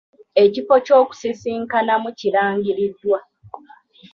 Ekifo 0.43 0.75
ky'okusisinkanamu 0.85 2.09
kirangiriddwa. 2.19 3.19